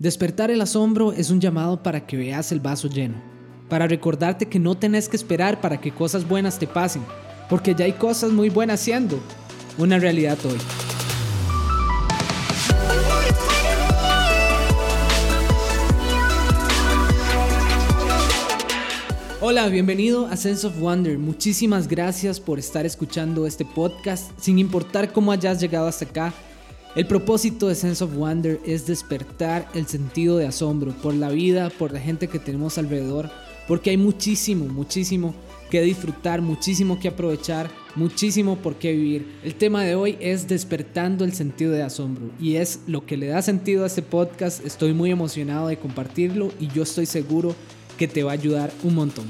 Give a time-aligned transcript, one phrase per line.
[0.00, 3.20] Despertar el asombro es un llamado para que veas el vaso lleno,
[3.68, 7.02] para recordarte que no tenés que esperar para que cosas buenas te pasen,
[7.50, 9.18] porque ya hay cosas muy buenas siendo
[9.76, 10.56] una realidad hoy.
[19.40, 21.18] Hola, bienvenido a Sense of Wonder.
[21.18, 24.30] Muchísimas gracias por estar escuchando este podcast.
[24.38, 26.32] Sin importar cómo hayas llegado hasta acá,
[26.94, 31.70] el propósito de Sense of Wonder es despertar el sentido de asombro por la vida,
[31.70, 33.30] por la gente que tenemos alrededor,
[33.68, 35.34] porque hay muchísimo, muchísimo
[35.70, 39.38] que disfrutar, muchísimo que aprovechar, muchísimo por qué vivir.
[39.44, 43.26] El tema de hoy es despertando el sentido de asombro y es lo que le
[43.26, 44.64] da sentido a este podcast.
[44.64, 47.54] Estoy muy emocionado de compartirlo y yo estoy seguro
[47.98, 49.26] que te va a ayudar un montón.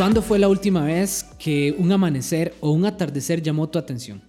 [0.00, 4.22] ¿Cuándo fue la última vez que un amanecer o un atardecer llamó tu atención?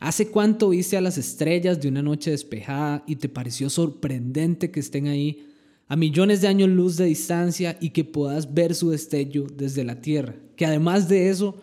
[0.00, 4.80] ¿Hace cuánto viste a las estrellas de una noche despejada y te pareció sorprendente que
[4.80, 5.48] estén ahí
[5.86, 10.00] a millones de años luz de distancia y que puedas ver su destello desde la
[10.00, 10.34] Tierra?
[10.56, 11.60] Que además de eso,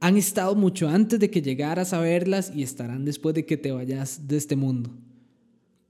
[0.00, 3.70] han estado mucho antes de que llegaras a verlas y estarán después de que te
[3.70, 4.90] vayas de este mundo.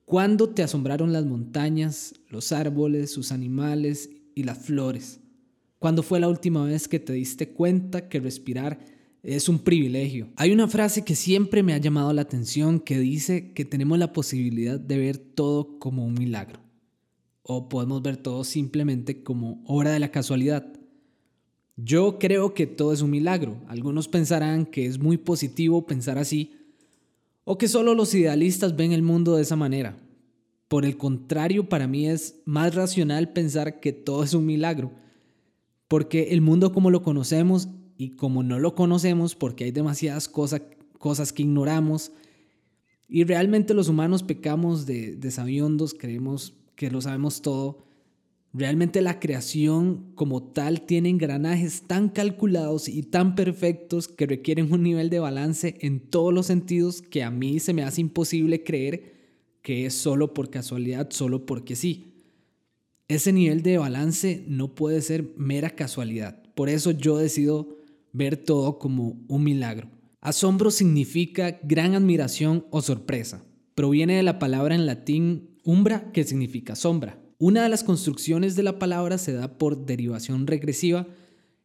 [0.04, 5.21] ¿Cuándo te asombraron las montañas, los árboles, sus animales y las flores?
[5.82, 8.78] ¿Cuándo fue la última vez que te diste cuenta que respirar
[9.24, 10.28] es un privilegio?
[10.36, 14.12] Hay una frase que siempre me ha llamado la atención que dice que tenemos la
[14.12, 16.60] posibilidad de ver todo como un milagro.
[17.42, 20.72] O podemos ver todo simplemente como obra de la casualidad.
[21.74, 23.60] Yo creo que todo es un milagro.
[23.66, 26.52] Algunos pensarán que es muy positivo pensar así,
[27.42, 29.96] o que solo los idealistas ven el mundo de esa manera.
[30.68, 35.02] Por el contrario, para mí es más racional pensar que todo es un milagro
[35.92, 40.62] porque el mundo como lo conocemos y como no lo conocemos, porque hay demasiadas cosas,
[40.96, 42.12] cosas que ignoramos,
[43.10, 47.84] y realmente los humanos pecamos de, de creemos que lo sabemos todo.
[48.54, 54.82] Realmente la creación como tal tiene engranajes tan calculados y tan perfectos que requieren un
[54.82, 59.12] nivel de balance en todos los sentidos que a mí se me hace imposible creer
[59.60, 62.11] que es solo por casualidad, solo porque sí.
[63.12, 66.42] Ese nivel de balance no puede ser mera casualidad.
[66.54, 67.76] Por eso yo decido
[68.14, 69.90] ver todo como un milagro.
[70.22, 73.44] Asombro significa gran admiración o sorpresa.
[73.74, 77.22] Proviene de la palabra en latín umbra, que significa sombra.
[77.36, 81.06] Una de las construcciones de la palabra se da por derivación regresiva.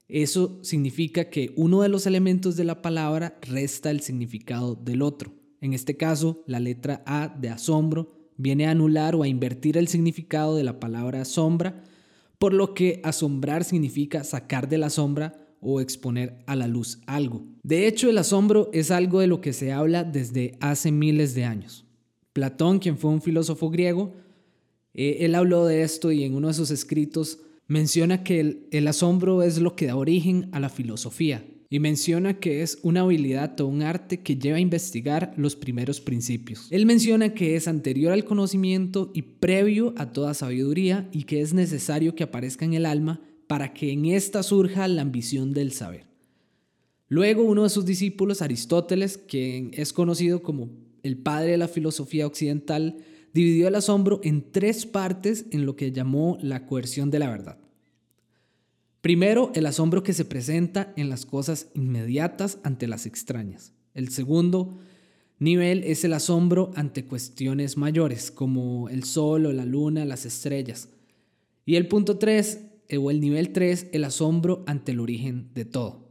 [0.09, 5.31] Eso significa que uno de los elementos de la palabra resta el significado del otro.
[5.61, 9.87] En este caso, la letra A de asombro viene a anular o a invertir el
[9.87, 11.83] significado de la palabra sombra,
[12.39, 17.43] por lo que asombrar significa sacar de la sombra o exponer a la luz algo.
[17.63, 21.45] De hecho, el asombro es algo de lo que se habla desde hace miles de
[21.45, 21.85] años.
[22.33, 24.13] Platón, quien fue un filósofo griego,
[24.93, 29.41] eh, él habló de esto y en uno de sus escritos menciona que el asombro
[29.41, 33.67] es lo que da origen a la filosofía y menciona que es una habilidad o
[33.67, 36.67] un arte que lleva a investigar los primeros principios.
[36.71, 41.53] Él menciona que es anterior al conocimiento y previo a toda sabiduría y que es
[41.53, 46.07] necesario que aparezca en el alma para que en ésta surja la ambición del saber.
[47.09, 50.69] Luego uno de sus discípulos, Aristóteles, quien es conocido como
[51.03, 52.97] el padre de la filosofía occidental,
[53.33, 57.57] dividió el asombro en tres partes en lo que llamó la coerción de la verdad.
[59.07, 63.71] Primero, el asombro que se presenta en las cosas inmediatas ante las extrañas.
[63.93, 64.79] El segundo
[65.39, 70.89] nivel es el asombro ante cuestiones mayores, como el sol o la luna, las estrellas.
[71.65, 72.59] Y el punto 3,
[72.89, 76.09] eh, o el nivel 3, el asombro ante el origen de todo.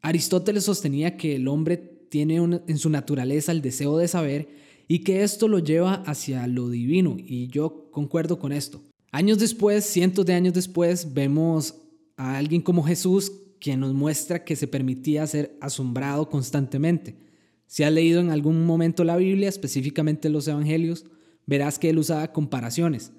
[0.00, 1.76] Aristóteles sostenía que el hombre
[2.08, 4.48] tiene en su naturaleza el deseo de saber
[4.88, 8.80] y que esto lo lleva hacia lo divino, y yo concuerdo con esto.
[9.10, 11.74] Años después, cientos de años después, vemos
[12.22, 17.16] a alguien como Jesús, quien nos muestra que se permitía ser asombrado constantemente.
[17.66, 21.06] Si has leído en algún momento la Biblia, específicamente los Evangelios,
[21.46, 23.12] verás que él usaba comparaciones.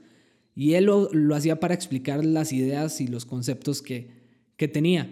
[0.56, 4.10] Y él lo, hacía para explicar las ideas y los conceptos que,
[4.56, 5.10] que tenía.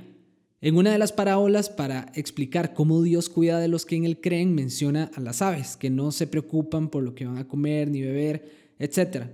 [0.62, 4.22] En una de las parábolas, para explicar cómo Dios cuida de los que en Él
[4.22, 7.90] creen, menciona a las aves, que no se preocupan por lo que van a comer
[7.90, 9.26] ni beber, etc.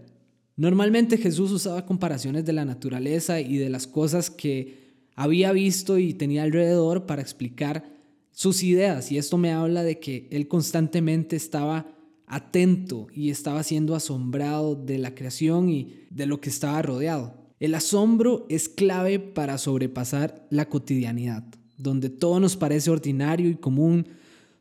[0.57, 6.13] Normalmente Jesús usaba comparaciones de la naturaleza y de las cosas que había visto y
[6.13, 7.85] tenía alrededor para explicar
[8.31, 11.87] sus ideas y esto me habla de que él constantemente estaba
[12.25, 17.33] atento y estaba siendo asombrado de la creación y de lo que estaba rodeado.
[17.59, 21.43] El asombro es clave para sobrepasar la cotidianidad.
[21.79, 24.07] donde todo nos parece ordinario y común,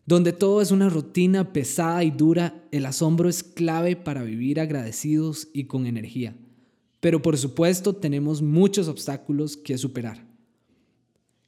[0.07, 5.49] donde todo es una rutina pesada y dura, el asombro es clave para vivir agradecidos
[5.53, 6.37] y con energía.
[7.01, 10.25] Pero por supuesto tenemos muchos obstáculos que superar.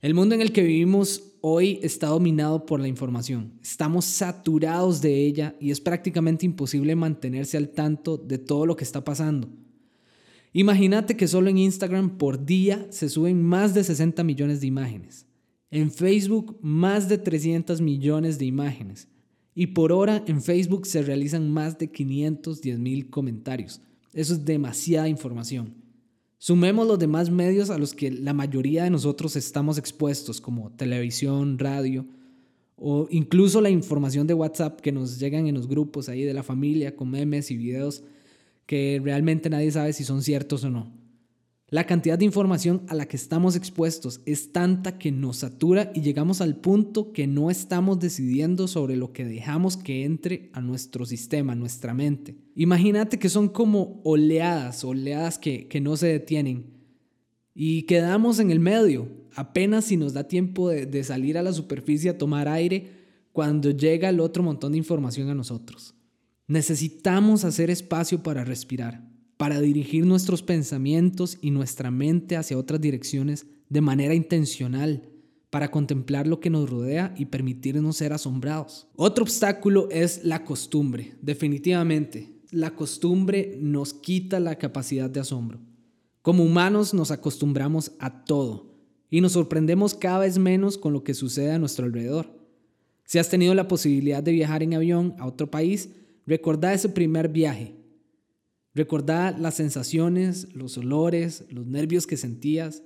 [0.01, 3.53] El mundo en el que vivimos hoy está dominado por la información.
[3.63, 8.85] Estamos saturados de ella y es prácticamente imposible mantenerse al tanto de todo lo que
[8.85, 9.49] está pasando.
[10.53, 15.28] Imagínate que solo en Instagram por día se suben más de 60 millones de imágenes.
[15.71, 19.09] En Facebook, más de 300 millones de imágenes.
[19.55, 23.81] Y por hora en Facebook se realizan más de 510 mil comentarios.
[24.13, 25.75] Eso es demasiada información.
[26.39, 31.59] Sumemos los demás medios a los que la mayoría de nosotros estamos expuestos, como televisión,
[31.59, 32.07] radio,
[32.77, 36.45] o incluso la información de WhatsApp que nos llegan en los grupos ahí de la
[36.45, 38.05] familia con memes y videos
[38.67, 40.93] que realmente nadie sabe si son ciertos o no.
[41.71, 46.01] La cantidad de información a la que estamos expuestos es tanta que nos satura y
[46.01, 51.05] llegamos al punto que no estamos decidiendo sobre lo que dejamos que entre a nuestro
[51.05, 52.39] sistema, a nuestra mente.
[52.55, 56.73] Imagínate que son como oleadas, oleadas que, que no se detienen
[57.55, 61.53] y quedamos en el medio, apenas si nos da tiempo de, de salir a la
[61.53, 62.93] superficie a tomar aire
[63.31, 65.95] cuando llega el otro montón de información a nosotros.
[66.47, 69.08] Necesitamos hacer espacio para respirar
[69.39, 75.09] para dirigir nuestros pensamientos y nuestra mente hacia otras direcciones de manera intencional,
[75.49, 78.89] para contemplar lo que nos rodea y permitirnos ser asombrados.
[78.97, 82.35] Otro obstáculo es la costumbre, definitivamente.
[82.51, 85.61] La costumbre nos quita la capacidad de asombro.
[86.21, 88.75] Como humanos nos acostumbramos a todo
[89.09, 92.37] y nos sorprendemos cada vez menos con lo que sucede a nuestro alrededor.
[93.05, 95.91] Si has tenido la posibilidad de viajar en avión a otro país,
[96.27, 97.78] recordá ese primer viaje
[98.79, 102.85] Recordá las sensaciones, los olores, los nervios que sentías,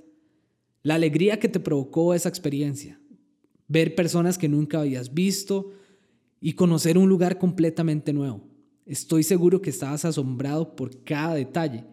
[0.83, 2.99] la alegría que te provocó esa experiencia.
[3.69, 5.75] Ver personas que nunca habías visto
[6.41, 8.41] y conocer un lugar completamente nuevo.
[8.87, 11.85] Estoy seguro que estabas asombrado por cada detalle.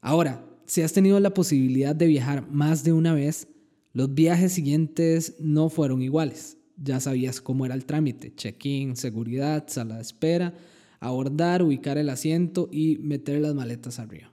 [0.00, 3.48] Ahora, si has tenido la posibilidad de viajar más de una vez,
[3.92, 6.56] los viajes siguientes no fueron iguales.
[6.78, 10.54] Ya sabías cómo era el trámite, check-in, seguridad, sala de espera,
[11.00, 14.32] abordar, ubicar el asiento y meter las maletas arriba.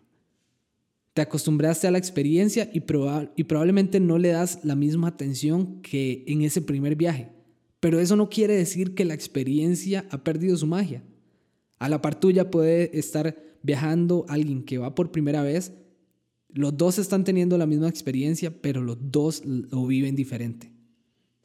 [1.14, 6.42] Te acostumbraste a la experiencia y, probablemente no le das la misma atención que en
[6.42, 7.30] ese primer viaje.
[7.80, 11.04] Pero eso no quiere decir que la experiencia ha perdido su magia.
[11.80, 15.72] A la par tuya puede estar viajando alguien que va por primera vez.
[16.50, 20.75] Los dos están teniendo la misma experiencia, pero los dos lo viven diferente.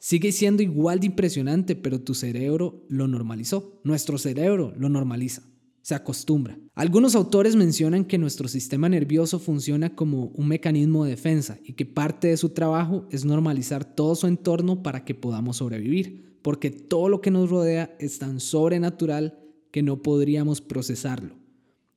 [0.03, 3.79] Sigue siendo igual de impresionante, pero tu cerebro lo normalizó.
[3.83, 5.43] Nuestro cerebro lo normaliza,
[5.83, 6.57] se acostumbra.
[6.73, 11.85] Algunos autores mencionan que nuestro sistema nervioso funciona como un mecanismo de defensa y que
[11.85, 17.07] parte de su trabajo es normalizar todo su entorno para que podamos sobrevivir, porque todo
[17.07, 19.37] lo que nos rodea es tan sobrenatural
[19.69, 21.35] que no podríamos procesarlo.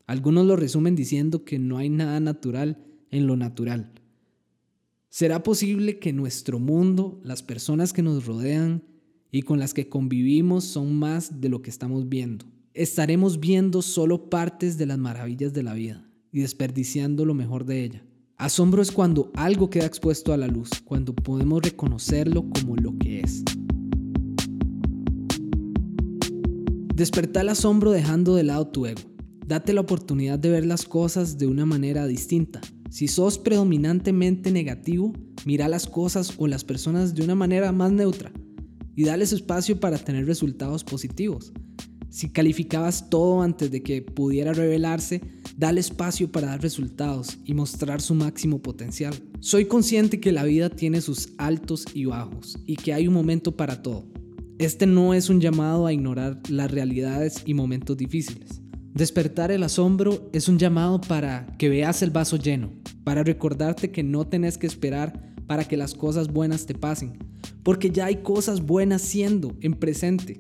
[0.07, 3.95] Algunos lo resumen diciendo que no hay nada natural en lo natural.
[5.17, 8.83] ¿Será posible que nuestro mundo, las personas que nos rodean
[9.31, 12.47] y con las que convivimos son más de lo que estamos viendo?
[12.73, 17.85] Estaremos viendo solo partes de las maravillas de la vida y desperdiciando lo mejor de
[17.85, 18.05] ella.
[18.39, 23.21] Asombro es cuando algo queda expuesto a la luz, cuando podemos reconocerlo como lo que
[23.21, 23.45] es.
[26.93, 29.03] Desperta el asombro dejando de lado tu ego.
[29.47, 32.61] Date la oportunidad de ver las cosas de una manera distinta,
[32.91, 35.13] si sos predominantemente negativo,
[35.45, 38.33] mira las cosas o las personas de una manera más neutra
[38.97, 41.53] y dales espacio para tener resultados positivos.
[42.15, 45.21] Si calificabas todo antes de que pudiera revelarse,
[45.57, 49.15] dale espacio para dar resultados y mostrar su máximo potencial.
[49.41, 53.57] Soy consciente que la vida tiene sus altos y bajos y que hay un momento
[53.57, 54.07] para todo.
[54.59, 58.64] Este no es un llamado a ignorar las realidades y momentos difíciles.
[58.95, 62.71] Despertar el asombro es un llamado para que veas el vaso lleno,
[63.03, 67.19] para recordarte que no tenés que esperar para que las cosas buenas te pasen,
[67.65, 70.39] porque ya hay cosas buenas siendo en presente.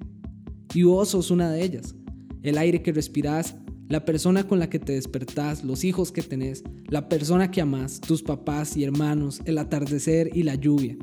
[0.72, 1.96] Y vos sos una de ellas.
[2.44, 3.56] El aire que respirás,
[3.88, 8.00] la persona con la que te despertás, los hijos que tenés, la persona que amás,
[8.00, 10.96] tus papás y hermanos, el atardecer y la lluvia.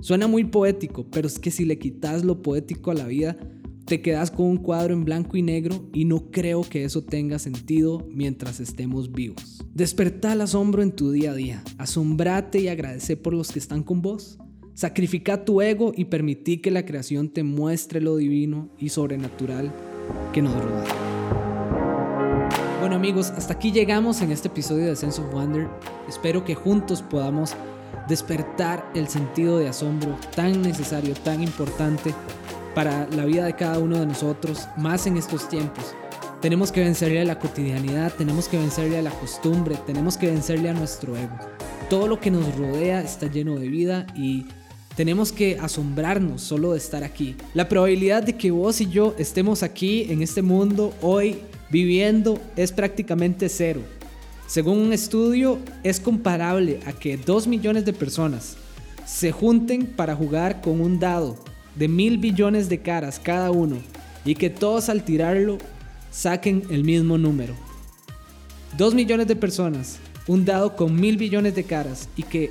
[0.00, 3.36] Suena muy poético, pero es que si le quitas lo poético a la vida,
[3.86, 7.38] te quedas con un cuadro en blanco y negro y no creo que eso tenga
[7.38, 9.64] sentido mientras estemos vivos.
[9.72, 13.84] Desperta el asombro en tu día a día, asombrate y agradece por los que están
[13.84, 14.38] con vos.
[14.74, 19.72] Sacrifica tu ego y permití que la creación te muestre lo divino y sobrenatural
[20.32, 20.94] que nos rodea.
[22.80, 25.68] Bueno amigos, hasta aquí llegamos en este episodio de Sense of Wonder.
[26.08, 27.54] Espero que juntos podamos
[28.08, 32.12] despertar el sentido de asombro tan necesario, tan importante
[32.76, 35.94] para la vida de cada uno de nosotros, más en estos tiempos.
[36.42, 40.68] Tenemos que vencerle a la cotidianidad, tenemos que vencerle a la costumbre, tenemos que vencerle
[40.68, 41.38] a nuestro ego.
[41.88, 44.44] Todo lo que nos rodea está lleno de vida y
[44.94, 47.34] tenemos que asombrarnos solo de estar aquí.
[47.54, 51.38] La probabilidad de que vos y yo estemos aquí en este mundo hoy
[51.70, 53.80] viviendo es prácticamente cero.
[54.46, 58.58] Según un estudio, es comparable a que 2 millones de personas
[59.06, 63.76] se junten para jugar con un dado de mil billones de caras cada uno
[64.24, 65.58] y que todos al tirarlo
[66.10, 67.54] saquen el mismo número.
[68.76, 72.50] 2 millones de personas, un dado con mil billones de caras y que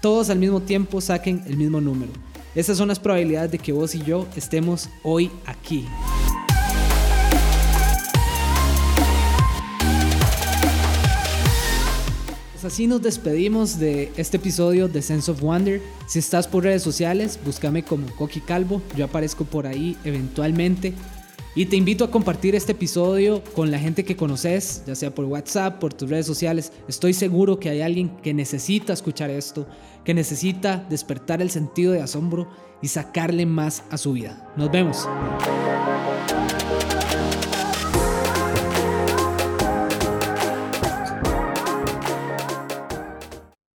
[0.00, 2.12] todos al mismo tiempo saquen el mismo número.
[2.54, 5.84] Esas son las probabilidades de que vos y yo estemos hoy aquí.
[12.60, 15.80] Pues así nos despedimos de este episodio de Sense of Wonder.
[16.08, 18.82] Si estás por redes sociales, búscame como Coqui Calvo.
[18.96, 20.92] Yo aparezco por ahí eventualmente.
[21.54, 25.26] Y te invito a compartir este episodio con la gente que conoces, ya sea por
[25.26, 26.72] WhatsApp, por tus redes sociales.
[26.88, 29.68] Estoy seguro que hay alguien que necesita escuchar esto,
[30.04, 32.48] que necesita despertar el sentido de asombro
[32.82, 34.52] y sacarle más a su vida.
[34.56, 35.06] Nos vemos.